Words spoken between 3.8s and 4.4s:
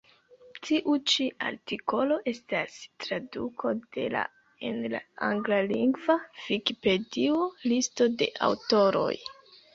de la